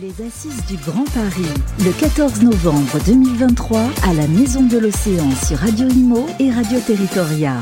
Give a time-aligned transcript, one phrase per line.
[0.00, 1.46] Les Assises du Grand Paris,
[1.84, 7.52] le 14 novembre 2023 à la Maison de l'Océan sur Radio Imo et Radio Territoria.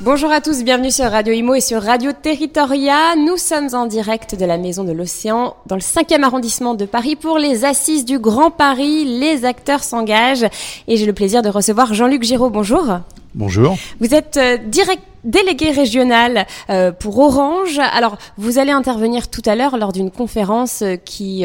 [0.00, 3.14] Bonjour à tous, bienvenue sur Radio Imo et sur Radio Territoria.
[3.14, 7.14] Nous sommes en direct de la Maison de l'Océan dans le 5e arrondissement de Paris
[7.14, 9.04] pour les Assises du Grand Paris.
[9.04, 10.48] Les acteurs s'engagent
[10.88, 12.50] et j'ai le plaisir de recevoir Jean-Luc Giraud.
[12.50, 13.00] Bonjour.
[13.34, 13.76] Bonjour.
[14.00, 17.78] Vous êtes euh, direct délégué régional euh, pour Orange.
[17.78, 21.44] Alors, vous allez intervenir tout à l'heure lors d'une conférence euh, qui,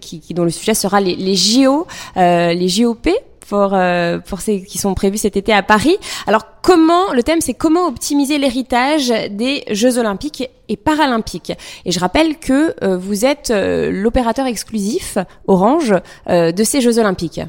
[0.00, 1.86] qui, qui, dont le sujet sera les, les JO,
[2.16, 3.08] les JOP
[3.48, 3.78] pour
[4.26, 5.96] pour ces qui sont prévus cet été à Paris.
[6.26, 11.52] Alors comment le thème c'est comment optimiser l'héritage des Jeux olympiques et paralympiques.
[11.84, 15.94] Et je rappelle que vous êtes l'opérateur exclusif Orange
[16.28, 17.40] de ces Jeux olympiques.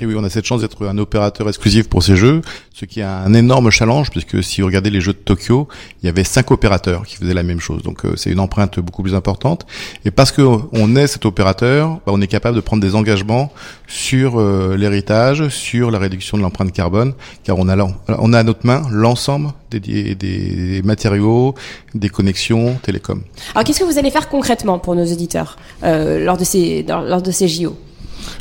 [0.00, 2.40] Et oui, on a cette chance d'être un opérateur exclusif pour ces jeux,
[2.72, 5.68] ce qui est un énorme challenge, puisque si vous regardez les jeux de Tokyo,
[6.02, 7.82] il y avait cinq opérateurs qui faisaient la même chose.
[7.82, 9.66] Donc euh, c'est une empreinte beaucoup plus importante.
[10.06, 13.52] Et parce qu'on est cet opérateur, bah, on est capable de prendre des engagements
[13.86, 17.12] sur euh, l'héritage, sur la réduction de l'empreinte carbone,
[17.44, 17.76] car on a,
[18.08, 21.54] on a à notre main l'ensemble des, des, matériaux,
[21.94, 23.22] des connexions télécom.
[23.54, 27.20] Alors qu'est-ce que vous allez faire concrètement pour nos auditeurs euh, lors de ces lors
[27.20, 27.76] de ces JO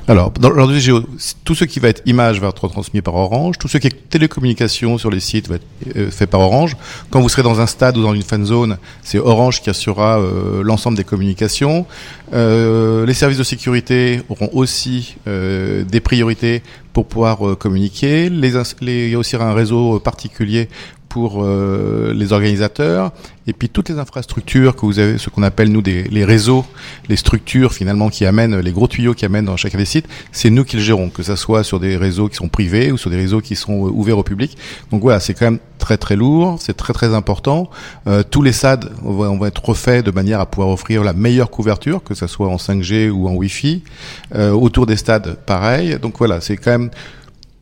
[0.07, 1.03] alors, dans l'ordre géo,
[1.43, 4.09] tout ce qui va être image va être transmis par Orange, tout ce qui est
[4.09, 6.75] télécommunication sur les sites va être euh, fait par Orange.
[7.09, 10.19] Quand vous serez dans un stade ou dans une fan zone, c'est Orange qui assurera
[10.19, 11.85] euh, l'ensemble des communications.
[12.33, 18.29] Euh, les services de sécurité auront aussi des priorités pour pouvoir communiquer.
[18.29, 20.69] Les, les, il y a aussi un réseau particulier
[21.09, 23.11] pour euh, les organisateurs
[23.49, 26.65] et puis toutes les infrastructures que vous avez, ce qu'on appelle nous des, les réseaux,
[27.09, 30.51] les structures finalement qui amènent les gros tuyaux qui amènent dans chacun des sites, c'est
[30.51, 33.09] nous qui le gérons, que ça soit sur des réseaux qui sont privés ou sur
[33.09, 34.55] des réseaux qui sont euh, ouverts au public.
[34.91, 37.71] Donc voilà, c'est quand même très très lourd, c'est très très important.
[38.07, 41.49] Euh, tous les SAD on va, être refaits de manière à pouvoir offrir la meilleure
[41.49, 43.83] couverture, que ça soit en 5G ou en Wi-Fi.
[44.35, 45.97] Euh, autour des stades, pareil.
[45.99, 46.89] Donc voilà, c'est quand même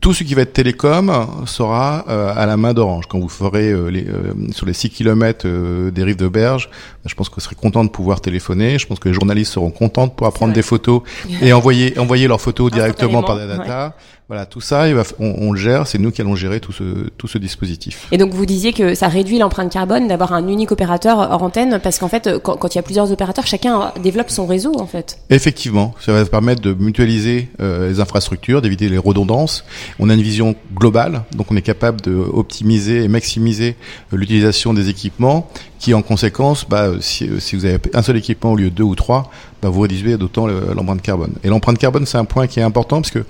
[0.08, 1.12] tout ce qui va être télécom
[1.44, 3.04] sera euh, à la main d'Orange.
[3.10, 5.46] Quand vous ferez euh, les, euh, sur les 6 km
[5.90, 6.70] des rives de Berge,
[7.04, 8.78] je pense que vous serez content de pouvoir téléphoner.
[8.78, 11.02] Je pense que les journalistes seront contents de pouvoir prendre des photos
[11.42, 13.96] et envoyer envoyer leurs photos directement par des data.
[14.28, 14.84] Voilà, tout ça,
[15.18, 18.08] on, le gère, c'est nous qui allons gérer tout ce, tout ce dispositif.
[18.12, 21.80] Et donc vous disiez que ça réduit l'empreinte carbone d'avoir un unique opérateur hors antenne,
[21.82, 24.86] parce qu'en fait, quand, quand, il y a plusieurs opérateurs, chacun développe son réseau en
[24.86, 25.18] fait.
[25.30, 29.64] Effectivement, ça va permettre de mutualiser euh, les infrastructures, d'éviter les redondances.
[29.98, 33.76] On a une vision globale, donc on est capable de optimiser et maximiser
[34.12, 38.52] euh, l'utilisation des équipements, qui en conséquence, bah, si, si vous avez un seul équipement
[38.52, 39.30] au lieu de deux ou trois,
[39.62, 41.32] bah, vous réduisez d'autant l'empreinte carbone.
[41.42, 43.24] Et l'empreinte carbone, c'est un point qui est important parce que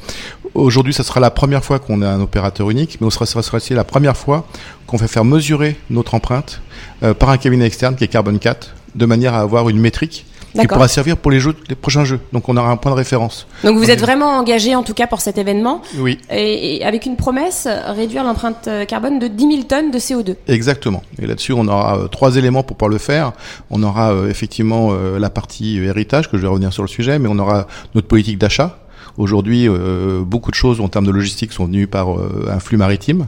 [0.55, 3.57] aujourd'hui, ça sera la première fois qu'on a un opérateur unique, mais ce sera, sera
[3.57, 4.47] aussi la première fois
[4.87, 6.61] qu'on fait faire mesurer notre empreinte
[7.03, 10.25] euh, par un cabinet externe qui est Carbon 4, de manière à avoir une métrique
[10.61, 12.21] qui pourra servir pour les jeux, les prochains jeux.
[12.33, 13.47] Donc on aura un point de référence.
[13.65, 15.83] Donc vous êtes vraiment engagé en tout cas pour cet événement.
[15.99, 16.19] Oui.
[16.31, 20.37] Et, avec une promesse, réduire l'empreinte euh, carbone de 10 000 tonnes de CO2.
[20.49, 21.03] Exactement.
[21.21, 23.33] Et là-dessus, on aura euh, trois éléments pour pouvoir le faire.
[23.71, 27.29] On aura euh, effectivement la partie héritage, que je vais revenir sur le sujet, mais
[27.31, 28.79] on aura notre politique d'achat
[29.19, 32.77] Aujourd'hui, euh, beaucoup de choses en termes de logistique sont venues par euh, un flux
[32.77, 33.27] maritime.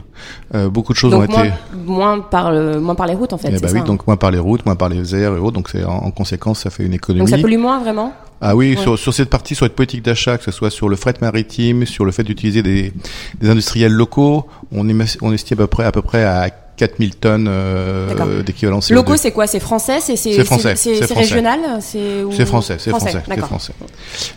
[0.55, 1.51] Euh, beaucoup de choses ont moins, été
[1.85, 3.51] moins par le, moins par les routes en fait.
[3.53, 3.83] Eh bah oui, hein.
[3.83, 5.51] donc moins par les routes, moins par les airs et autres.
[5.51, 7.19] Donc c'est en, conséquence, ça fait une économie.
[7.19, 8.13] Donc ça pollue moins vraiment?
[8.39, 10.95] Ah oui, sur, sur cette partie, sur cette politique d'achat, que ce soit sur le
[10.95, 12.93] fret maritime, sur le fait d'utiliser des,
[13.41, 14.87] des industriels locaux, on,
[15.21, 16.49] on estime à peu près à peu près à
[16.81, 18.95] 4000 tonnes euh, d'équivalent CO2.
[18.95, 19.45] Locaux, c'est quoi?
[19.45, 19.99] C'est français?
[20.01, 21.59] C'est français C'est régional?
[21.79, 23.21] C'est français, c'est français.
[23.37, 23.73] français.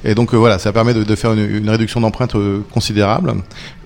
[0.05, 3.32] Et donc euh, voilà, ça permet de, de faire une, une réduction d'empreinte euh, considérable.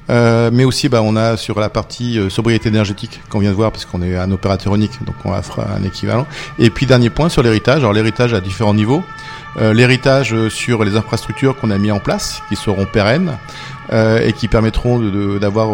[0.08, 4.02] Mais aussi, bah, on a sur la partie sobriété énergétique qu'on vient de voir, puisqu'on
[4.02, 6.26] est un opérateur unique, donc on fera un équivalent.
[6.58, 7.78] Et puis dernier point sur l'héritage.
[7.80, 9.02] Alors l'héritage à différents niveaux.
[9.60, 13.36] L'héritage sur les infrastructures qu'on a mis en place, qui seront pérennes
[13.92, 14.98] et qui permettront
[15.38, 15.69] d'avoir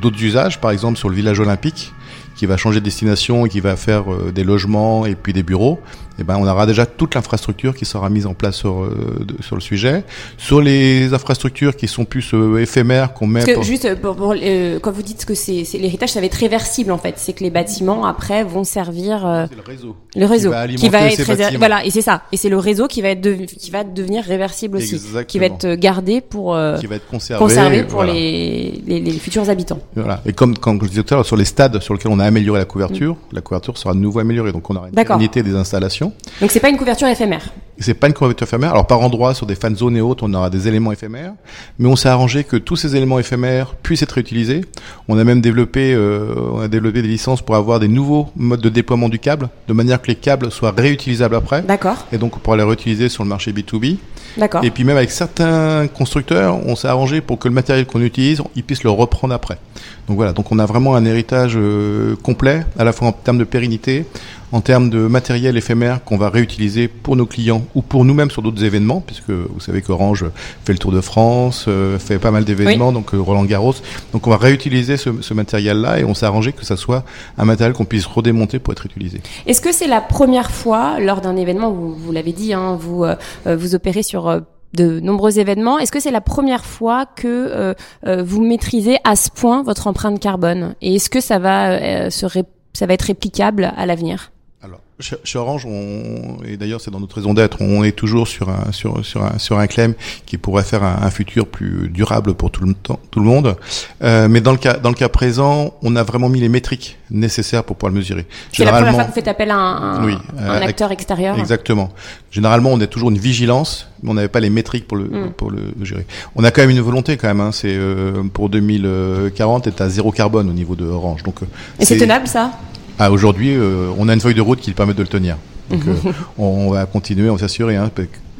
[0.00, 1.92] d'autres usages, par exemple sur le village olympique
[2.38, 5.42] qui va changer de destination et qui va faire euh, des logements et puis des
[5.42, 5.80] bureaux,
[6.18, 9.54] eh ben, on aura déjà toute l'infrastructure qui sera mise en place sur, euh, sur
[9.54, 10.04] le sujet.
[10.36, 13.44] Sur les infrastructures qui sont plus euh, éphémères, qu'on met...
[13.44, 17.14] Parce que juste, quand vous dites que c'est l'héritage, ça va être réversible en fait.
[17.18, 19.46] C'est que les bâtiments, après, vont servir...
[19.48, 19.96] c'est le réseau.
[20.16, 20.52] Le réseau.
[20.76, 22.22] Qui va, être Voilà, et c'est ça.
[22.32, 25.00] Et c'est le réseau qui va, être qui va devenir réversible aussi.
[25.26, 26.58] Qui va être gardé pour...
[26.80, 29.78] qui va être conservé, pour les, les, les, futurs habitants.
[29.94, 30.20] Voilà.
[30.26, 32.24] Et comme, comme je disais tout à l'heure, sur les stades sur lesquels on a
[32.24, 33.16] améliorer la couverture.
[33.32, 34.52] La couverture sera de nouveau améliorée.
[34.52, 36.40] Donc on aura une unité des installations consommation.
[36.40, 37.52] Donc c'est pas une couverture éphémère.
[37.80, 38.72] C'est pas une couverture éphémère.
[38.72, 41.32] Alors par endroit, sur des fan zones et autres, on aura des éléments éphémères,
[41.78, 44.62] mais on s'est arrangé que tous ces éléments éphémères puissent être réutilisés.
[45.06, 48.60] On a même développé, euh, on a développé des licences pour avoir des nouveaux modes
[48.60, 51.62] de déploiement du câble, de manière que les câbles soient réutilisables après.
[51.62, 52.06] D'accord.
[52.12, 53.98] Et donc on pourra les réutiliser sur le marché B2B.
[54.36, 54.64] D'accord.
[54.64, 58.42] Et puis même avec certains constructeurs, on s'est arrangé pour que le matériel qu'on utilise,
[58.56, 59.58] ils puissent le reprendre après.
[60.06, 63.38] Donc voilà, donc on a vraiment un héritage euh, complet, à la fois en termes
[63.38, 64.04] de pérennité,
[64.52, 68.40] en termes de matériel éphémère qu'on va réutiliser pour nos clients ou pour nous-mêmes sur
[68.40, 70.24] d'autres événements, puisque vous savez qu'Orange
[70.64, 73.74] fait le Tour de France, euh, fait pas mal d'événements, donc euh, Roland Garros.
[74.12, 77.04] Donc on va réutiliser ce, ce matériel-là et on s'est arrangé que ça soit
[77.36, 79.20] un matériel qu'on puisse redémonter pour être utilisé.
[79.46, 83.04] Est-ce que c'est la première fois lors d'un événement, vous, vous l'avez dit, hein, vous,
[83.04, 84.40] euh, vous opérez sur euh,
[84.74, 85.78] de nombreux événements.
[85.78, 87.74] Est-ce que c'est la première fois que euh,
[88.06, 90.74] euh, vous maîtrisez à ce point votre empreinte carbone?
[90.82, 92.44] Et est-ce que ça va euh, se ré-
[92.74, 94.30] ça va être réplicable à l'avenir?
[94.60, 98.48] Alors, chez, Orange, on, et d'ailleurs c'est dans notre raison d'être, on est toujours sur
[98.48, 99.92] un, sur, sur un, sur un claim
[100.26, 103.56] qui pourrait faire un, un futur plus durable pour tout le, temps, tout le monde.
[104.02, 106.98] Euh, mais dans le, cas, dans le cas présent, on a vraiment mis les métriques
[107.10, 108.26] nécessaires pour pouvoir le mesurer.
[108.52, 111.38] C'est la première fois que vous faites appel à un, Oui, un euh, acteur extérieur
[111.38, 111.90] Exactement.
[112.32, 115.30] Généralement, on a toujours une vigilance, mais on n'avait pas les métriques pour le Mm.
[115.36, 116.06] pour le gérer.
[116.36, 117.40] On a quand même une volonté quand même.
[117.40, 121.22] Hein, c'est euh, pour 2040 être à zéro carbone au niveau de Orange.
[121.22, 121.46] Donc, euh,
[121.78, 122.52] Et c'est tenable ça?
[122.98, 125.36] Ah, aujourd'hui, euh, on a une feuille de route qui permet de le tenir.
[125.70, 127.76] Donc, euh, on va continuer, on va s'assurer.
[127.76, 127.90] Hein,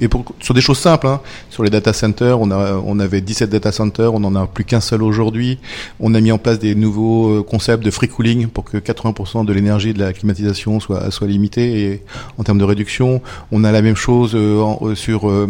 [0.00, 1.20] et pour, sur des choses simples, hein,
[1.50, 4.64] sur les data centers, on, a, on avait 17 data centers, on en a plus
[4.64, 5.58] qu'un seul aujourd'hui.
[6.00, 9.44] On a mis en place des nouveaux euh, concepts de free cooling pour que 80%
[9.44, 12.02] de l'énergie de la climatisation soit, soit limitée et
[12.38, 13.20] en termes de réduction.
[13.52, 15.49] On a la même chose euh, en- euh, sur euh,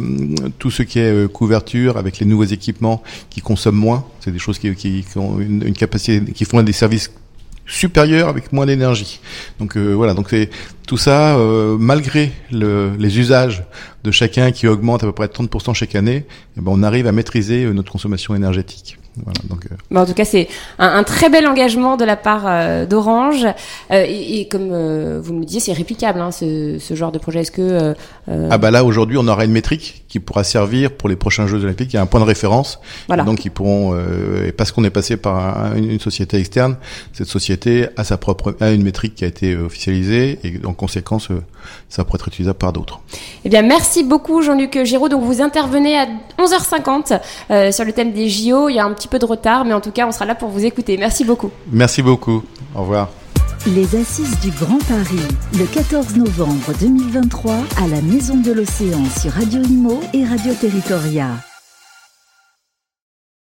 [0.59, 4.05] tout ce qui est euh, couverture avec les nouveaux équipements qui consomment moins.
[4.21, 7.11] C'est des choses qui, qui, qui ont une, une capacité, qui font des services
[7.69, 9.21] supérieurs avec moins d'énergie.
[9.61, 10.51] Donc euh, voilà, donc c'est
[10.87, 13.63] tout ça, euh, malgré le, les usages
[14.05, 16.25] de chacun qui augmentent à peu près de 30% chaque année,
[16.57, 18.99] eh ben, on arrive à maîtriser euh, notre consommation énergétique.
[19.25, 20.49] Voilà, donc, euh, Mais en tout cas, c'est
[20.79, 23.45] un, un très bel engagement de la part euh, d'Orange.
[23.91, 27.19] Euh, et, et comme euh, vous me disiez, c'est réplicable, hein, ce, ce genre de
[27.19, 27.41] projet.
[27.41, 27.95] Est-ce que
[28.29, 31.47] euh, Ah bah là aujourd'hui on aura une métrique qui pourra servir pour les prochains
[31.47, 31.93] Jeux Olympiques.
[31.93, 32.79] Il y a un point de référence.
[33.09, 33.23] Voilà.
[33.23, 36.39] Et donc ils pourront, euh, et parce qu'on est passé par un- une, une société
[36.39, 36.77] externe,
[37.13, 40.73] cette société a sa propre a une métrique qui a été euh, officialisée et en
[40.73, 41.43] conséquence euh,
[41.91, 43.01] ça pourrait être utilisable par d'autres.
[43.45, 45.09] Eh bien, merci beaucoup Jean-Luc Giraud.
[45.11, 46.07] Donc, vous intervenez à
[46.39, 47.21] 11h50
[47.51, 48.69] euh, sur le thème des JO.
[48.71, 50.35] Il y a un petit peu de retard, mais en tout cas, on sera là
[50.35, 50.97] pour vous écouter.
[50.97, 51.51] Merci beaucoup.
[51.71, 52.43] Merci beaucoup.
[52.75, 53.09] Au revoir.
[53.75, 55.21] Les Assises du Grand Paris,
[55.59, 61.48] le 14 novembre 2023 à la Maison de l'Océan sur Radio Imo et Radio Territoria.